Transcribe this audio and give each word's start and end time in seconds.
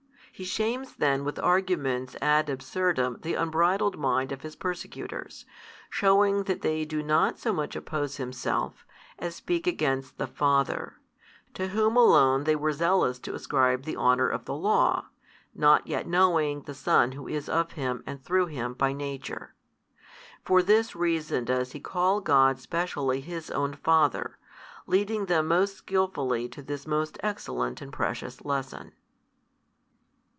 He 0.33 0.45
shames 0.45 0.95
then 0.95 1.23
with 1.23 1.37
arguments 1.37 2.15
ad 2.19 2.49
absurdum 2.49 3.19
the 3.21 3.35
unbridled 3.35 3.99
mind 3.99 4.31
of 4.31 4.41
His 4.41 4.55
persecutors, 4.55 5.45
shewing 5.91 6.45
that 6.45 6.61
they 6.63 6.83
do 6.83 7.03
not 7.03 7.37
so 7.37 7.53
much 7.53 7.75
oppose 7.75 8.17
Himself, 8.17 8.83
as 9.19 9.35
speak 9.35 9.67
against 9.67 10.17
the 10.17 10.25
Father, 10.25 10.95
to 11.53 11.67
Whom 11.67 11.95
Alone 11.95 12.45
they 12.45 12.55
were 12.55 12.71
zealous 12.73 13.19
to 13.19 13.35
ascribe 13.35 13.83
the 13.83 13.95
honour 13.95 14.27
of 14.29 14.45
the 14.45 14.55
Law, 14.55 15.09
not 15.53 15.85
yet 15.85 16.07
knowing 16.07 16.63
the 16.63 16.73
Son 16.73 17.11
Who 17.11 17.27
is 17.27 17.47
of 17.47 17.73
Him 17.73 18.01
and 18.07 18.19
through 18.23 18.47
Him 18.47 18.73
by 18.73 18.93
Nature. 18.93 19.53
For 20.43 20.63
this 20.63 20.95
reason 20.95 21.45
does 21.45 21.73
He 21.73 21.79
call 21.79 22.19
God 22.19 22.57
specially 22.59 23.21
His 23.21 23.51
own 23.51 23.75
Father, 23.75 24.39
leading 24.87 25.27
them 25.27 25.45
most 25.49 25.77
skilfully 25.77 26.49
to 26.49 26.63
this 26.63 26.87
most 26.87 27.19
excellent 27.21 27.79
and 27.79 27.93
precious 27.93 28.43
lesson. 28.43 28.93